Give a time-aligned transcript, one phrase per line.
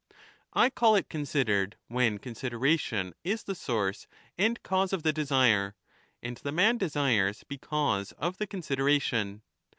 [0.53, 5.75] I call it considered when 20 consideration is the source and cause of the desire,
[6.23, 9.43] and the; man desires because of the consideration.